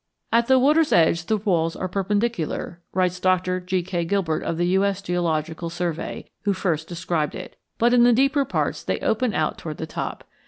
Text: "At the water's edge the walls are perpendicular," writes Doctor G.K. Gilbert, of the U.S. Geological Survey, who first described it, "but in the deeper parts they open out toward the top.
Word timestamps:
"At 0.33 0.47
the 0.47 0.57
water's 0.57 0.91
edge 0.91 1.27
the 1.27 1.37
walls 1.37 1.75
are 1.75 1.87
perpendicular," 1.87 2.81
writes 2.91 3.19
Doctor 3.19 3.59
G.K. 3.59 4.05
Gilbert, 4.05 4.41
of 4.41 4.57
the 4.57 4.65
U.S. 4.69 4.99
Geological 4.99 5.69
Survey, 5.69 6.25
who 6.41 6.53
first 6.53 6.87
described 6.87 7.35
it, 7.35 7.55
"but 7.77 7.93
in 7.93 8.03
the 8.03 8.11
deeper 8.11 8.43
parts 8.43 8.81
they 8.81 8.97
open 9.01 9.35
out 9.35 9.59
toward 9.59 9.77
the 9.77 9.85
top. 9.85 10.23